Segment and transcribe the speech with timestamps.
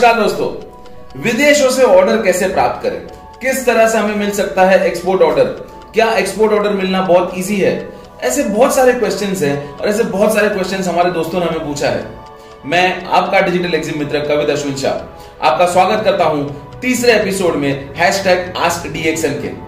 [0.00, 2.98] नमस्कार दोस्तों, विदेशों से ऑर्डर कैसे प्राप्त करें?
[3.40, 5.44] किस तरह से हमें मिल सकता है एक्सपोर्ट ऑर्डर
[5.94, 7.72] क्या एक्सपोर्ट ऑर्डर मिलना बहुत इजी है?
[8.22, 11.88] ऐसे बहुत सारे क्वेश्चंस हैं और ऐसे बहुत सारे क्वेश्चंस हमारे दोस्तों ने हमें पूछा
[11.88, 12.04] है।
[12.66, 17.94] मैं आपका डिजिटल एग्जिम मित्र कविता अश्विन शाह आपका स्वागत करता हूँ तीसरे एपिसोड में
[17.96, 19.65] हैश टैग आस्क डीएक्सएन के।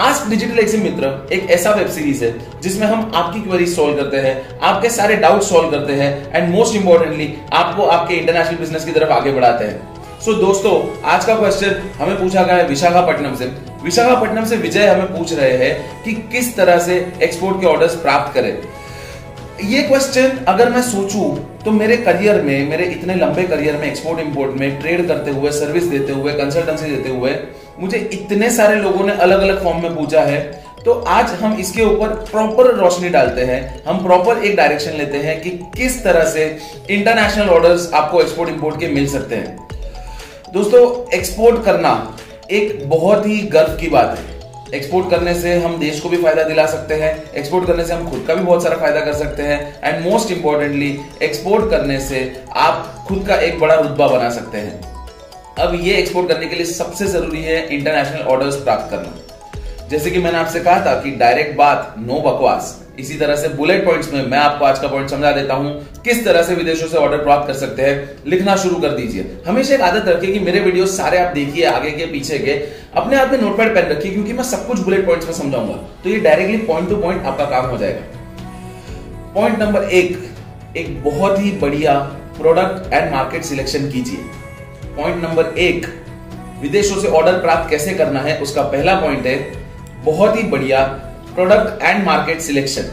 [0.00, 4.16] आस्क डिजिटल एग्जिम मित्र एक ऐसा वेब सीरीज़ है जिसमें हम आपकी क्वेरी सॉल्व करते
[4.16, 8.92] हैं आपके सारे डाउट सॉल्व करते हैं एंड मोस्ट इंपॉर्टेंटली आपको आपके इंटरनेशनल बिज़नेस की
[8.92, 10.72] तरफ़ आगे बढ़ाते हैं। सो so, दोस्तों
[11.10, 13.52] आज का क्वेश्चन हमें पूछा गया है विशाखापट्टनम से।
[13.84, 18.34] विशाखापट्टनम से विजय हमें पूछ रहे हैं कि किस तरह से एक्सपोर्ट के ऑर्डर्स प्राप्त
[18.34, 18.52] करें।
[19.68, 21.28] ये क्वेश्चन अगर मैं सोचूं
[21.64, 25.50] तो मेरे करियर में मेरे इतने लंबे करियर में एक्सपोर्ट इंपोर्ट में ट्रेड करते हुए
[25.52, 27.30] सर्विस देते हुए कंसल्टेंसी देते हुए
[27.80, 30.40] मुझे इतने सारे लोगों ने अलग अलग फॉर्म में पूछा है
[30.84, 35.40] तो आज हम इसके ऊपर प्रॉपर रोशनी डालते हैं। हम प्रॉपर एक डायरेक्शन लेते हैं
[35.40, 36.44] कि किस तरह से
[36.90, 39.68] इंटरनेशनल ऑर्डर्स आपको एक्सपोर्ट इंपोर्ट के मिल सकते हैं।
[40.52, 40.82] दोस्तों
[41.16, 41.92] एक्सपोर्ट करना
[42.50, 44.38] एक बहुत ही गर्व की बात है।
[44.74, 48.10] एक्सपोर्ट करने से हम देश को भी फ़ायदा दिला सकते हैं। एक्सपोर्ट करने से हम
[48.10, 52.30] खुद का भी बहुत सारा फ़ायदा कर सकते हैं। एंड मोस्ट इंपॉर्टेंटली एक्सपोर्ट करने से
[52.58, 54.89] आप खुद का एक बड़ा रुतबा बना सकते हैं।
[55.58, 60.18] अब ये एक्सपोर्ट करने के लिए सबसे ज़रूरी है इंटरनेशनल ऑर्डर्स प्राप्त करना। जैसे कि
[60.18, 64.26] मैंने आपसे कहा था कि डायरेक्ट बात नो बकवास। इसी तरह से बुलेट पॉइंट्स में
[64.26, 65.72] मैं आपको आज का पॉइंट समझा देता हूँ,
[66.04, 69.74] किस तरह से विदेशों से ऑर्डर प्राप्त कर सकते हैं, लिखना शुरू कर दीजिए। हमेशा
[69.74, 72.52] एक आदत रखिए कि मेरे वीडियो सारे आप देखिए, आगे के, पीछे के।
[72.94, 76.10] अपने आप में नोटपैड पेन रखिए, क्योंकि मैं सब कुछ बुलेट पॉइंट्स में समझाऊँगा। तो
[76.10, 80.18] ये डायरेक्टली पॉइंट टू पॉइंट आपका काम हो जाएगा। पॉइंट नंबर एक
[80.76, 81.98] एक बहुत ही बढ़िया
[82.36, 84.18] प्रोडक्ट एंड मार्केट सिलेक्शन कीजिए।
[85.00, 85.86] पॉइंट नंबर एक,
[86.60, 89.36] विदेशों से ऑर्डर प्राप्त कैसे करना है, उसका पहला पॉइंट है,
[90.04, 90.82] बहुत ही बढ़िया
[91.34, 92.90] प्रोडक्ट एंड मार्केट सिलेक्शन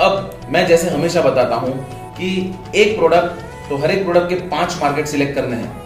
[0.00, 1.72] अब मैं जैसे हमेशा बताता हूँ
[2.14, 2.28] कि
[2.76, 5.80] एक प्रोडक्ट तो हर एक प्रोडक्ट के पाँच मार्केट सिलेक्ट करने हैं।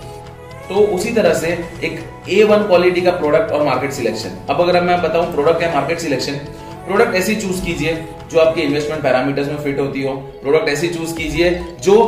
[0.69, 1.49] तो उसी तरह से
[1.85, 5.73] एक ए वन क्वालिटी का प्रोडक्ट और मार्केट सिलेक्शन अब अगर मैं बताऊँ प्रोडक्ट या
[5.75, 6.39] मार्केट सिलेक्शन
[6.87, 7.95] प्रोडक्ट ऐसी चूज़ कीजिए
[8.31, 11.51] जो आपके इन्वेस्टमेंट पैरामीटर्स में फिट होती हो। प्रोडक्ट ऐसी चूज़ कीजिए
[11.83, 11.99] जो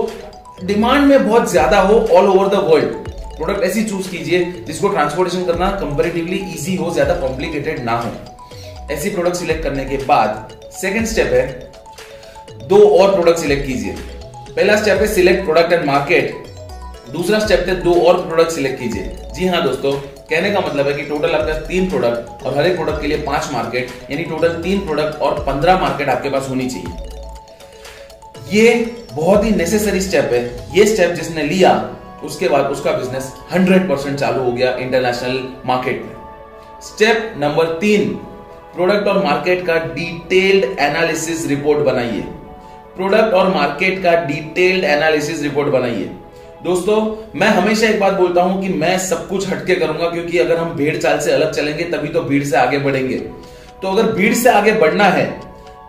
[0.65, 3.08] डिमांड में बहुत ज़्यादा हो all over the world
[3.38, 8.10] product ऐसी चूज़ कीजिए जिसको ट्रांसपोर्टेशन करना कंपेरेटिवली इजी हो, ज़्यादा कॉम्प्लिकेटेड ना हो।
[8.91, 11.47] ऐसी प्रोडक्ट सिलेक्ट करने के बाद सेकेंड स्टेप है,
[12.69, 13.93] दो और प्रोडक्ट सिलेक्ट कीजिए।
[14.48, 16.47] पहला स्टेप है सिलेक्ट प्रोडक्ट एंड मार्केट
[17.12, 19.93] दूसरा स्टेप है दो और प्रोडक्ट सिलेक्ट कीजिए। जी हाँ दोस्तों,
[20.31, 23.06] कहने का मतलब है कि टोटल आपके पास तीन प्रोडक्ट और हर एक प्रोडक्ट के
[23.06, 27.06] लिए पाँच मार्केट यानी टोटल तीन प्रोडक्ट और पंद्रह मार्केट आपके पास होनी चाहिए।
[28.53, 28.75] ये
[29.12, 30.43] बहुत ही नेसेसरी स्टेप है।
[30.75, 31.71] ये स्टेप जिसने लिया
[32.25, 36.15] उसके बाद उसका बिज़नेस 100 परसेंट चालू हो गया इंटरनेशनल मार्केट में।
[36.83, 38.09] स्टेप नंबर तीन
[38.75, 42.21] प्रोडक्ट और मार्केट का डिटेल्ड एनालिसिस रिपोर्ट बनाइए।
[42.97, 46.11] प्रोडक्ट और मार्केट का डिटेल्ड एनालिसिस रिपोर्ट बनाइए।
[46.65, 47.01] दोस्तों,
[47.34, 50.71] मैं हमेशा एक बात बोलता हूँ कि मैं सब कुछ हटके करूँगा, क्योंकि अगर हम
[50.77, 53.19] भीड़ चाल से अलग चलेंगे, तभी तो भीड़ से आगे बढ़ेंगे।
[53.83, 55.27] तो अगर भीड़ से आगे बढ़ना है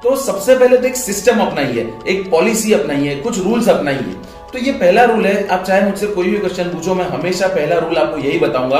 [0.03, 4.15] तो सबसे पहले तो एक सिस्टम अपनाइए, एक पॉलिसी अपनाइए, कुछ रूल्स अपनाइए।
[4.53, 7.77] तो ये पहला रूल है। आप चाहे मुझसे कोई भी क्वेश्चन पूछो, मैं हमेशा पहला
[7.77, 8.79] रूल आपको यही बताऊँगा।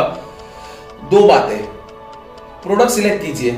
[1.11, 1.57] दो बातें।
[2.63, 3.51] प्रोडक्ट सिलेक्ट कीजिए।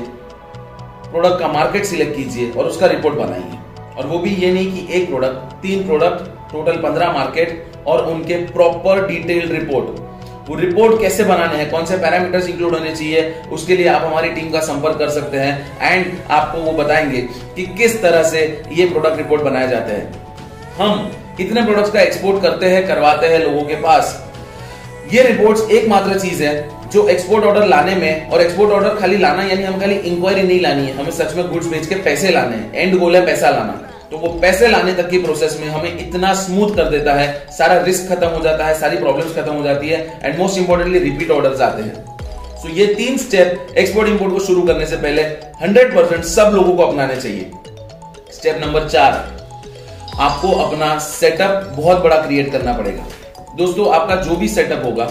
[1.12, 3.58] प्रोडक्ट का मार्केट सिलेक्ट कीजिए और उसका रिपोर्ट बनाइए।
[3.98, 8.34] और वो भी ये नहीं कि एक प्रोडक्ट तीन प्रोडक्ट टोटल पंद्रह मार्केट और उनके
[8.34, 10.00] प्रॉपर डिटेल्ड रिपोर्ट
[10.50, 11.70] वो रिपोर्ट कैसे बनाने हैं?
[11.70, 13.42] कौन से पैरामीटर्स इंक्लूड होने चाहिए?
[13.52, 17.20] उसके लिए आप हमारी टीम का संपर्क कर सकते हैं। एंड आपको वो बताएँगे
[17.56, 20.36] कि किस तरह से ये प्रोडक्ट रिपोर्ट बनाए जाते हैं।
[20.76, 24.32] हम कितने प्रोडक्ट्स का एक्सपोर्ट करते हैं, करवाते हैं लोगों के पास।
[25.12, 29.42] ये रिपोर्ट्स एकमात्र चीज़ है जो एक्सपोर्ट ऑर्डर लाने में और एक्सपोर्ट ऑर्डर खाली लाना,
[29.42, 32.56] यानी हम खाली इंक्वायरी नहीं लानी है, हमें सच में गुड्स बेच के पैसे लाने
[32.56, 36.08] हैं। एंड गोल है पैसा लाना। तो वो पैसे लाने तक की प्रोसेस में हमें
[36.08, 39.62] इतना स्मूथ कर देता है, सारा रिस्क खत्म हो जाता है, सारी प्रॉब्लम्स खत्म हो
[39.62, 42.04] जाती है and most importantly repeat orders आते हैं।
[42.62, 45.22] सो so ये तीन स्टेप एक्सपोर्ट इंपोर्ट को शुरू करने से पहले
[45.62, 47.50] 100 परसेंट सब लोगों को अपनाने चाहिए।
[48.32, 49.31] स्टेप नंबर चार।
[50.20, 53.06] आपको अपना सेटअप बहुत बड़ा क्रिएट करना पड़ेगा।
[53.56, 55.10] दोस्तों, आपका जो भी सेटअप होगा,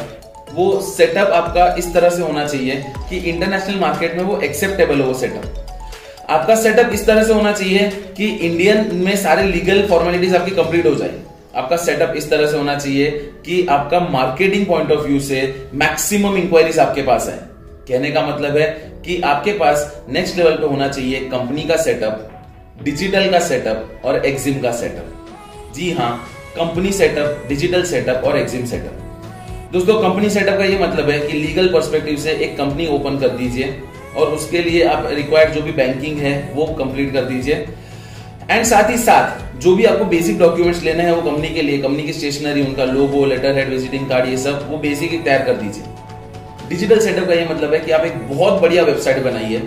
[0.54, 5.14] वो सेटअप आपका इस तरह से होना चाहिए कि इंटरनेशनल मार्केट में वो एक्सेप्टेबल हो
[5.14, 5.58] सेटअप
[6.30, 10.86] आपका सेटअप इस तरह से होना चाहिए कि इंडियन में सारे लीगल फॉर्मेलिटीज आपकी कंप्लीट
[10.86, 11.14] हो जाए।
[11.56, 13.12] आपका सेटअप इस तरह से होना चाहिए
[13.46, 15.42] कि आपका मार्केटिंग पॉइंट ऑफ़ व्यू से
[15.74, 17.38] मैक्सिमम इंक्वायरीज आपके पास है।
[17.88, 18.68] कहने का मतलब है
[19.06, 22.31] कि आपके पास नेक्स्ट लेवल पे होना चाहिए कंपनी का सेटअप
[22.84, 26.12] डिजिटल का सेटअप और एग्जिम का सेटअप। जी हाँ
[26.56, 31.34] कंपनी सेटअप, डिजिटल सेटअप और एग्जिम सेटअप। दोस्तों, कंपनी सेटअप का ये मतलब है कि
[31.34, 33.76] लीगल पर्सपेक्टिव से एक कंपनी ओपन कर दीजिए
[34.18, 37.56] और उसके लिए आप रिक्वायर्ड जो भी बैंकिंग है, वो कंप्लीट कर दीजिए।
[38.50, 41.78] एंड साथ ही साथ, जो भी आपको बेसिक डॉक्यूमेंट्स लेने हैं वो कंपनी के लिए
[41.78, 45.54] कंपनी की स्टेशनरी उनका logo letterhead visiting card ये सब, वो बेसिक तैयार कर
[45.54, 45.84] दीजिए।
[46.70, 49.62] डिजिटल सेटअप का ये मतलब है कि आप एक बहुत बढ़िया वेबसाइट बनाइए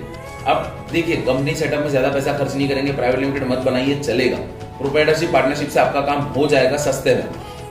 [0.46, 4.36] आप देखिए कंपनी सेटअप में ज़्यादा पैसा खर्च नहीं करेंगे प्राइवेट लिमिटेड मत बनाइए, चलेगा।
[4.78, 7.24] प्रोप्राइटरशिप पार्टनरशिप से आपका काम हो जाएगा, सस्ते में।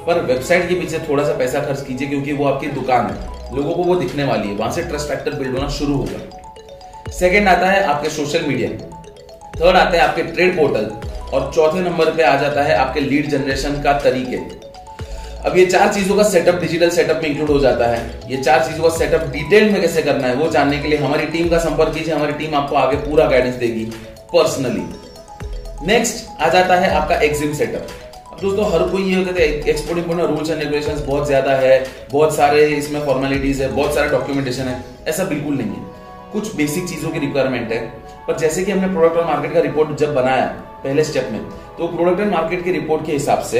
[0.05, 3.73] पर वेबसाइट के पीछे थोड़ा सा पैसा खर्च कीजिए, क्योंकि वो आपकी दुकान है। लोगों
[3.73, 7.69] को वो दिखने वाली है। वहाँ से ट्रस्ट फैक्टर बिल्ड होना शुरू होगा सेकेंड आता
[7.69, 8.69] है आपके सोशल मीडिया
[9.55, 10.91] थर्ड आता है आपके ट्रेड पोर्टल
[11.33, 14.37] और चौथे नंबर पे आ जाता है आपके लीड जनरेशन का तरीके।
[15.45, 18.63] अब ये चार चीज़ों का सेटअप डिजिटल सेटअप में इंक्लूड हो जाता है। ये चार
[18.65, 21.57] चीज़ों का सेटअप डिटेल में कैसे करना है, वो जानने के लिए हमारी टीम का
[21.59, 23.85] संपर्क कीजिए, हमारी टीम आपको आगे पूरा गाइडेंस देगी
[24.33, 24.85] पर्सनली
[25.87, 27.87] नेक्स्ट आ जाता है आपका एग्जिम सेटअप
[28.41, 31.85] दोस्तों, हर कोई ये कहते हैं एक्सपोर्ट इम्पोर्ट में रूल्स एंड रेगुलेशंस बहुत ज़्यादा है,
[32.11, 36.87] बहुत सारे इसमें फॉर्मेलिटीज है, बहुत सारा डॉक्यूमेंटेशन है, ऐसा बिल्कुल नहीं है। कुछ बेसिक
[36.89, 37.79] चीज़ों की रिक्वायरमेंट है,
[38.27, 40.45] पर जैसे कि हमने प्रोडक्ट और मार्केट का रिपोर्ट जब बनाया,
[40.83, 41.41] पहले स्टेप में
[41.77, 43.59] तो प्रोडक्ट एंड मार्केट की रिपोर्ट के हिसाब से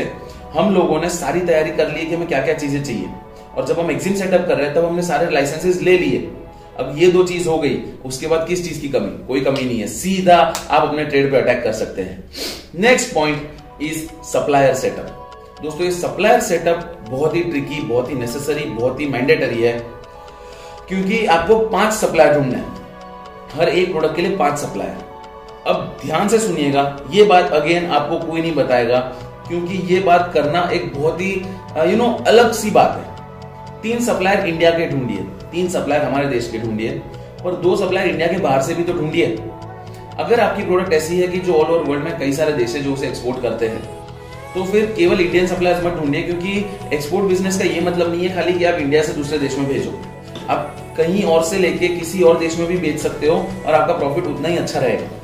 [0.54, 3.10] हम लोगों ने सारी तैयारी कर ली कि हमें क्या क्या चीज़ें चाहिए।
[3.58, 6.20] और जब हम एग्जिम सेटअप कर रहे हैं, तब हमने सारे लाइसेंसेस ले लिए।
[6.80, 9.26] अब ये दो चीज़ हो गई, उसके बाद किस चीज़ की कमी?
[9.28, 10.38] कोई कमी नहीं है। सीधा
[10.70, 12.24] आप अपने ट्रेड पे अटैक कर सकते हैं।
[12.76, 15.20] Next point is supplier setup
[15.64, 19.74] दोस्तों, ये सप्लायर सेटअप बहुत ही ट्रिकी बहुत ही नेसेसरी बहुत ही मैंडेटरी है।
[20.88, 22.74] क्योंकि आपको पाँच सप्लायर ढूँढने हैं।
[23.54, 25.12] हर एक प्रोडक्ट के लिए पाँच सप्लायर
[25.68, 29.00] अब ध्यान से सुनिएगा, ये बात अगेन आपको कोई नहीं बताएगा।
[29.48, 31.32] क्योंकि ये बात करना एक बहुत ही
[31.92, 36.50] यू नो अलग सी बात है। तीन सप्लायर इंडिया के ढूंढिए। तीन सप्लायर हमारे देश
[36.52, 37.02] के ढूंढिए
[37.46, 39.26] और दो सप्लायर इंडिया के बाहर से भी तो ढूंढिए।
[40.20, 42.82] अगर आपकी प्रोडक्ट ऐसी है कि जो ऑल ओवर वर्ल्ड में कई सारे देश है
[42.84, 43.82] जो उसे एक्सपोर्ट करते हैं
[44.54, 46.54] तो फिर केवल इंडियन सप्लायर्स मत ढूंढिए क्योंकि
[46.96, 49.68] एक्सपोर्ट बिज़नेस का ये मतलब नहीं है खाली कि आप इंडिया से दूसरे देश में
[49.68, 50.00] भेजो।
[50.50, 53.94] आप कहीं और से लेके किसी और देश में भी बेच सकते हो और आपका
[53.94, 55.23] प्रॉफिट उतना ही अच्छा रहेगा।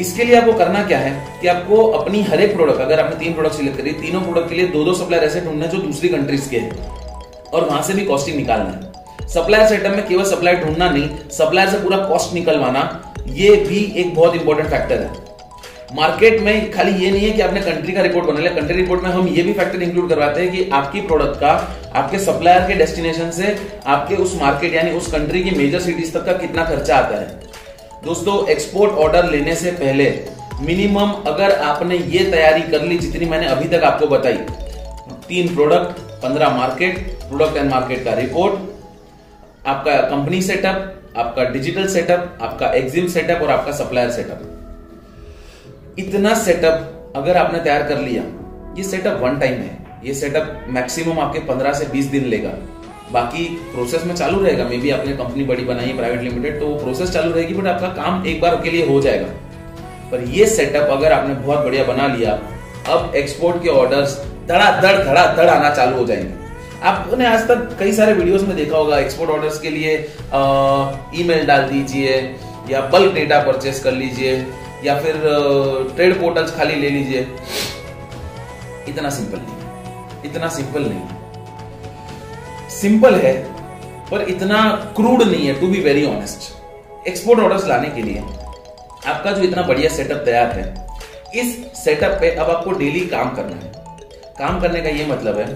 [0.00, 3.34] इसके लिए आपको करना क्या है कि आपको अपनी हर एक प्रोडक्ट अगर आपने तीन
[3.34, 6.48] प्रोडक्ट सिलेक्ट करी, तीनों प्रोडक्ट के लिए दो दो सप्लायर ऐसे ढूँढने जो दूसरी कंट्रीज़
[6.50, 6.86] के हैं
[7.44, 11.68] और वहाँ से भी कॉस्टिंग निकालना है। सप्लायर सेटअप में केवल सप्लायर ढूंढना नहीं सप्लायर
[11.68, 12.80] से पूरा कॉस्ट निकलवाना,
[13.28, 15.30] ये भी एक बहुत इंपॉर्टेंट फैक्टर है।
[15.94, 19.02] मार्केट में खाली ये नहीं है कि आपने कंट्री का रिपोर्ट बना लिया कंट्री रिपोर्ट
[19.02, 21.50] में हम ये भी फैक्टर इंक्लूड करवाते हैं कि आपकी प्रोडक्ट का,
[21.94, 23.56] आपके सप्लायर के डेस्टिनेशन से
[23.86, 27.40] आपके उस मार्केट यानी उस कंट्री की मेजर सिटीज़ तक का कितना खर्चा आता है।
[28.04, 30.04] दोस्तों एक्सपोर्ट ऑर्डर लेने से पहले
[30.60, 34.38] मिनिमम अगर आपने ये तैयारी कर ली जितनी मैंने अभी तक आपको बताई,
[35.28, 42.38] तीन प्रोडक्ट पंद्रह मार्केट प्रोडक्ट एंड मार्केट का रिपोर्ट आपका कंपनी सेटअप आपका डिजिटल सेटअप
[42.42, 48.22] आपका एग्जिम सेटअप और आपका सप्लायर सेटअप इतना सेटअप अगर आपने तैयार कर लिया,
[48.78, 52.50] ये सेटअप वन टाइम है। ये सेटअप मैक्सिमम आपके 15 से 20 दिन लेगा।
[53.12, 56.66] बाकी प्रोसेस में चालू रहेगा मे बी आपने कंपनी बड़ी बनाई है प्राइवेट लिमिटेड तो
[56.66, 59.26] वो प्रोसेस चालू रहेगी बट आपका काम एक बार के लिए हो जाएगा।
[60.10, 62.38] पर ये सेटअप अगर आपने बहुत बढ़िया बना लिया,
[62.88, 64.16] अब एक्सपोर्ट के ऑर्डर्स
[64.48, 66.40] धड़ाधड़ धड़ाधड़ आना चालू हो जाएँगे।
[66.84, 69.94] आपने आज तक कई सारे वीडियोस में देखा होगा एक्सपोर्ट ऑर्डर्स के लिए
[71.20, 72.16] ईमेल डाल दीजिए,
[72.70, 74.34] या बल्क डेटा परचेस कर लीजिए,
[74.84, 75.20] या फिर
[75.96, 77.26] ट्रेड पोर्टल्स खाली ले लीजिए।
[78.88, 81.21] इतना सिंपल नहीं, इतना सिंपल नहीं।
[82.82, 83.34] सिंपल है,
[84.10, 84.62] पर इतना
[84.96, 88.22] क्रूड नहीं है to be very honest export orders लाने के लिए।
[89.06, 90.64] आपका जो इतना बढ़िया सेटअप तैयार है,
[91.34, 93.70] इस सेटअप पे अब आपको डेली काम करना है।
[94.38, 95.46] काम करने का ये मतलब है,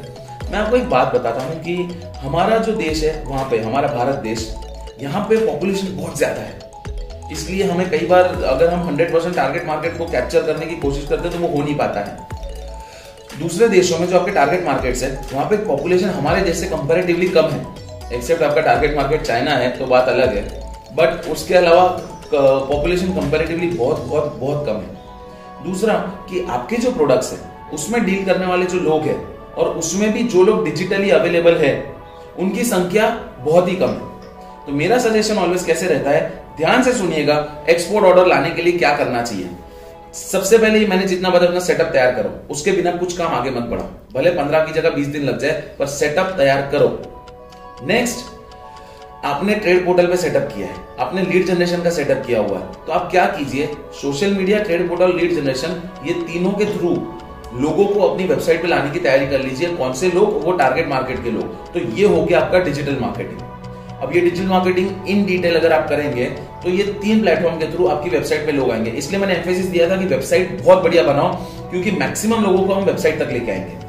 [0.51, 1.75] मैं आपको एक बात बताता हूँ कि
[2.19, 4.55] हमारा जो देश है, वहाँ पे, हमारा भारत देश,
[5.01, 9.67] यहाँ पे पॉपुलेशन बहुत ज़्यादा है। इसलिए हमें कई बार अगर हम 100 परसेंट टारगेट
[9.67, 12.36] मार्केट को कैप्चर करने की कोशिश करते हैं तो वो हो नहीं पाता है।
[13.39, 17.45] दूसरे देशों में जो आपके टारगेट मार्केट्स है, वहाँ पे पॉपुलेशन हमारे जैसे कंपेरेटिवली कम
[17.45, 20.45] है। एक्सेप्ट आपका टारगेट मार्केट चाइना है तो बात अलग है।
[20.95, 21.87] बट उसके अलावा
[22.33, 25.95] पॉपुलेशन कंपेरेटिवली बहुत बहुत बहुत कम है। दूसरा,
[26.31, 27.39] कि आपके जो प्रोडक्ट्स है,
[27.73, 29.19] उसमें डील करने वाले जो लोग हैं,
[29.55, 31.75] और उसमें भी जो लोग डिजिटली अवेलेबल है,
[32.39, 33.09] उनकी संख्या
[33.41, 34.15] बहुत ही कम है।
[34.67, 36.21] तो मेरा सजेशन ऑलवेज कैसे रहता है,
[36.57, 39.49] ध्यान से सुनिएगा एक्सपोर्ट ऑर्डर लाने के लिए क्या करना चाहिए।
[40.17, 43.63] सबसे पहले मैंने जितना बताया अपना सेटअप तैयार करो, उसके बिना कुछ काम आगे मत
[43.63, 46.89] बढ़ाओ। भले पंद्रह की जगह बीस दिन लग जाए, पर सेटअप तैयार करो।
[47.87, 48.25] नेक्स्ट
[49.25, 52.73] आपने ट्रेड पोर्टल पे सेटअप किया है। आपने लीड जनरेशन का सेटअप किया हुआ है।
[52.87, 53.69] तो आप क्या कीजिए
[54.01, 56.91] social media trade portal lead generation ये तीनों के थ्रू
[57.57, 60.43] लोगों को अपनी वेबसाइट पे लाने की तैयारी कर लीजिए। कौन से लोग?
[60.45, 63.41] वो टारगेट मार्केट के लोग। तो ये हो गया आपका डिजिटल मार्केटिंग
[64.03, 66.25] अब ये डिजिटल मार्केटिंग इन डिटेल अगर आप करेंगे
[66.63, 69.89] तो ये तीन प्लेटफॉर्म के थ्रू आपकी वेबसाइट पे लोग आएँगे। इसलिए मैंने एम्फेसिस दिया
[69.91, 71.33] था कि वेबसाइट बहुत बढ़िया बनाओ,
[71.71, 73.85] क्योंकि मैक्सिमम लोगों को हम वेबसाइट तक लेके आएँगे।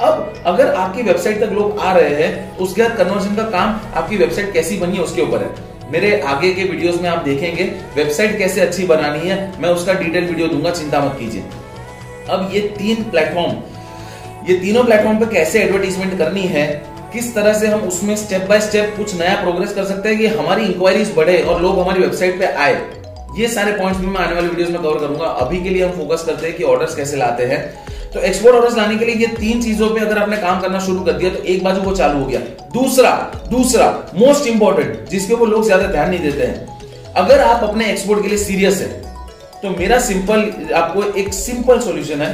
[0.00, 3.80] अब अगर आपकी वेबसाइट तक लोग आ रहे हैं तो उसके बाद कन्वर्जन का काम
[3.94, 7.64] आपकी वेबसाइट कैसी बनी है उसके ऊपर है। मेरे आगे के वीडियोस में आप देखेंगे
[7.96, 11.42] वेबसाइट कैसे अच्छी बनानी है, मैं उसका डिटेल वीडियो दूँगा, चिंता मत कीजिए।
[12.28, 13.52] अब ये तीन प्लेटफॉर्म
[14.42, 16.64] ये तीनों प्लेटफॉर्म पर कैसे एडवर्टीजमेंट करनी है
[17.12, 20.26] किस तरह से हम उसमें स्टेप बाय स्टेप कुछ नया प्रोग्रेस कर सकते हैं कि
[20.28, 22.74] हमारी इंक्वायरीज बढ़े और लोग हमारी वेबसाइट पे आए।
[23.36, 25.92] ये सारे पॉइंट्स भी मैं आने वाले वीडियोस में कवर करूँगा। अभी के लिए हम
[25.92, 27.60] फोकस करते हैं कि ऑर्डर्स कैसे लाते हैं।
[28.12, 31.00] तो एक्सपोर्ट ऑर्डर्स लाने के लिए ये तीन चीज़ों पे अगर आपने काम करना शुरू
[31.00, 32.40] कर दिया तो एक बाजू वो चालू हो गया।
[32.72, 33.10] दूसरा
[33.50, 38.22] दूसरा मोस्ट इंपॉर्टेंट जिसके वो लोग ज़्यादा ध्यान नहीं देते हैं। अगर आप अपने एक्सपोर्ट
[38.22, 38.88] के लिए सीरियस है
[39.62, 42.30] तो मेरा सिंपल आपको एक सिंपल सोल्यूशन है।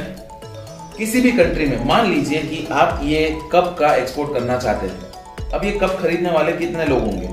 [0.99, 3.19] किसी भी कंट्री में, मान लीजिए कि आप ये
[3.51, 7.29] कप का एक्सपोर्ट करना चाहते हैं। अब ये कप खरीदने वाले कितने लोग होंगे?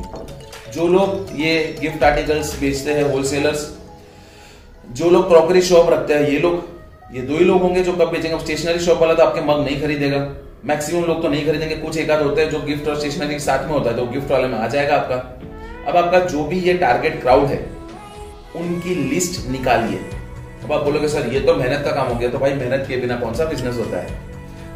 [0.73, 3.67] जो लोग ये गिफ्ट आर्टिकल्स बेचते हैं होलसेलर्स
[4.89, 6.69] जो लोग क्रॉकरी शॉप रखते हैं, ये लोग,
[7.15, 9.81] ये दो ही लोग होंगे जो कप बेचेंगे। स्टेशनरी शॉप वाला तो आपके मग नहीं
[9.83, 10.19] खरीदेगा।
[10.65, 13.67] मैक्सिमम लोग तो नहीं खरीदेंगे, कुछ एक आध होते हैं जो गिफ्ट और स्टेशनरी साथ
[13.67, 15.17] में होता है तो गिफ्ट वाले में आ जाएगा आपका।
[15.89, 17.65] अब आपका जो भी ये टारगेट क्राउड है,
[18.57, 19.99] उनकी लिस्ट निकालिए।
[20.65, 22.97] अब आप बोलोगे, सर, ये तो मेहनत का काम हो गया तो भाई मेहनत के
[22.97, 24.19] बिना कौन सा बिज़नेस होता है?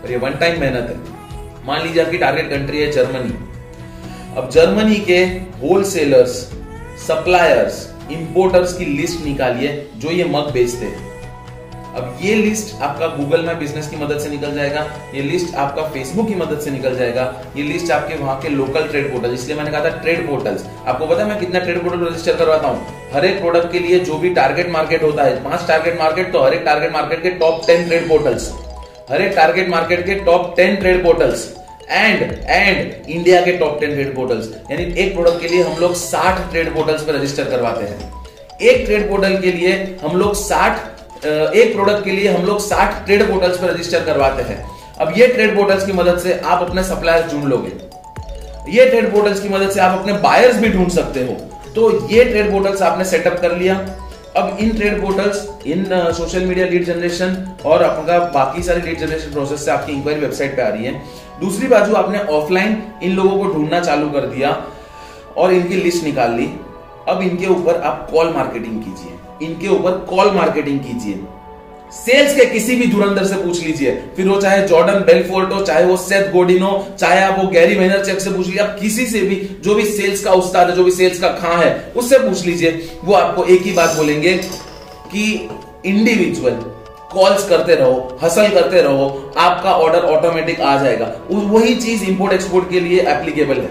[0.02, 3.34] और ये वन टाइम मेहनत है। मान लीजिए आपकी टारगेट कंट्री है जर्मनी
[4.37, 5.16] अब जर्मनी के
[5.60, 6.37] होलसेलर्स
[7.06, 11.08] सप्लायर्स इंपोर्टर्स की लिस्ट निकालिए, जो ये मग बेचते हैं।
[11.90, 15.82] अब ये लिस्ट आपका गूगल में बिज़नेस की मदद से निकल जाएगा, ये लिस्ट आपका
[15.90, 17.25] फेसबुक की मदद से निकल जाएगा,
[17.56, 21.06] ये लिस्ट आपके वहाँ के लोकल ट्रेड पोर्टल इसलिए मैंने कहा था ट्रेड पोर्टल्स आपको
[21.06, 23.00] पता है मैं कितना ट्रेड पोर्टल रजिस्टर करवाता हूँ?
[23.12, 26.42] हर एक प्रोडक्ट के लिए जो भी टारगेट मार्केट होता है, पाँच टारगेट मार्केट तो
[26.42, 28.50] हर एक टारगेट मार्केट के टॉप टेन ट्रेड पोर्टल्स
[29.10, 31.48] हर एक टारगेट मार्केट के top ten trade portals
[31.90, 35.94] and and India के टॉप टेन ट्रेड पोर्टल्स यानी एक प्रोडक्ट के लिए हम लोग
[35.96, 38.12] साठ ट्रेड पोर्टल्स पर रजिस्टर करवाते हैं।
[38.62, 43.04] एक ट्रेड पोर्टल के लिए हम लोग साठ एक प्रोडक्ट के लिए हम लोग 60
[43.06, 44.64] ट्रेड पोर्टल्स पर रजिस्टर करवाते हैं।
[45.00, 49.40] अब ये ट्रेड पोर्टल्स की मदद से आप अपने सप्लायर्स ढूंढ लोगे। ये ट्रेड पोर्टल्स
[49.40, 51.36] की मदद से आप अपने बायर्स भी ढूंढ सकते हो।
[51.74, 53.74] तो ये ट्रेड पोर्टल्स आपने सेटअप कर लिया।
[54.36, 55.84] अब इन ट्रेड पोर्टल्स इन
[56.16, 57.36] सोशल मीडिया लीड जनरेशन
[57.66, 60.92] और आपका बाकी सारे लीड जनरेशन प्रोसेस से आपकी इंक्वायरी वेबसाइट पे आ रही है।
[61.40, 64.50] दूसरी बाजू आपने ऑफलाइन इन लोगों को ढूंढना चालू कर दिया
[65.36, 66.48] और इनकी लिस्ट निकाल ली।
[67.08, 71.20] अब इनके ऊपर आप कॉल मार्केटिंग कीजिए। इनके ऊपर कॉल मार्केटिंग कीजिए।
[71.92, 75.85] सेल्स के किसी भी धुरंधर से पूछ लीजिए। फिर वो चाहे जॉर्डन बेलफोर्ट हो, चाहे
[75.85, 79.37] वो सेथ गोडिनो, चाहे आप वो गैरी चेक से पूछ लीजिए, आप किसी से भी,
[79.61, 82.90] जो भी सेल्स का उस्ताद है, जो भी सेल्स का खां है, उससे पूछ लीजिए।
[83.04, 84.35] वो आपको एक ही बात बोलेंगे
[85.12, 85.49] कि
[85.87, 86.54] इंडिविजुअल
[87.12, 92.70] कॉल्स करते रहो हसल करते रहो, आपका ऑर्डर ऑटोमेटिक आ जाएगा। वही चीज़ इंपोर्ट एक्सपोर्ट
[92.70, 93.70] के लिए एप्लीकेबल है।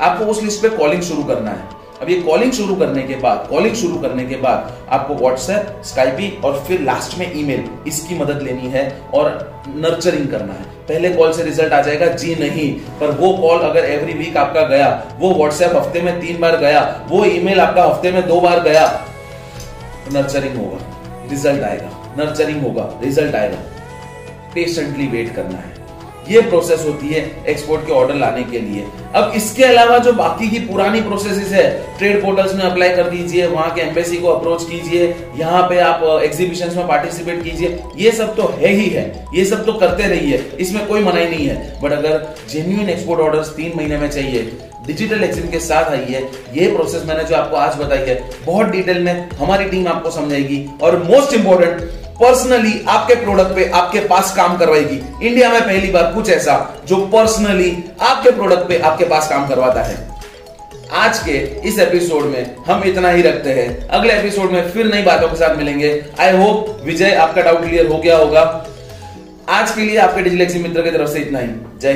[0.00, 3.46] आपको उस लिस्ट पे कॉलिंग शुरू करना है। अब ये कॉलिंग शुरू करने के बाद
[3.50, 8.42] कॉलिंग शुरू करने के बाद आपको व्हाट्सएप स्काइपी और फिर लास्ट में ईमेल इसकी मदद
[8.42, 9.30] लेनी है और
[9.76, 13.84] नर्चरिंग करना है। पहले कॉल से रिज़ल्ट आ जाएगा, जी नहीं, पर वो कॉल अगर
[13.84, 14.88] एवरी वीक आपका गया,
[15.18, 18.86] वो व्हाट्सएप हफ़्ते में तीन बार गया, वो ईमेल आपका हफ़्ते में दो बार गया
[20.12, 20.78] नर्चरिंग होगा
[21.30, 23.58] रिज़ल्ट आएगा नर्चरिंग होगा रिज़ल्ट आएगा।
[24.54, 25.77] पेशेंटली वेट करना है।
[26.28, 30.48] ये प्रोसेस होती है एक्सपोर्ट के ऑर्डर लाने के लिए। अब इसके अलावा जो बाकी
[30.48, 31.66] की पुरानी प्रोसेस है
[31.98, 35.06] ट्रेड पोर्टल्स में अप्लाई कर दीजिए, वहाँ के एम्बेसी को अप्रोच कीजिए,
[35.38, 39.04] यहाँ पे आप एग्जीबिशन में पार्टिसिपेट कीजिए। ये सब तो है ही है,
[39.34, 43.42] ये सब तो करते रहिए, इसमें कोई मनाही नहीं है। बट अगर जेन्यून एक्सपोर्ट ऑर्डर
[43.56, 44.50] तीन महीने में चाहिए
[44.86, 46.20] डिजिटल एक्सिम के साथ आई है
[46.54, 50.64] ये प्रोसेस मैंने जो आपको आज बताई है, बहुत डिटेल में हमारी टीम आपको समझाएगी।
[50.82, 56.12] और मोस्ट इंपॉर्टेंट पर्सनली आपके प्रोडक्ट पे आपके पास काम करवाएगी। इंडिया में पहली बार
[56.12, 60.08] कुछ ऐसा जो पर्सनली आपके प्रोडक्ट पे आपके पास काम करवाता है।
[60.92, 61.32] आज के
[61.68, 65.36] इस एपिसोड में हम इतना ही रखते हैं। अगले एपिसोड में फिर नई बातों के
[65.36, 68.66] साथ मिलेंगे। आई होप विजय, आपका डाउट क्लियर हो गया होगा।
[69.48, 71.48] आज के लिए आपके डिजिलेक्सी मित्र की तरफ़ से इतना ही।
[71.80, 71.92] जय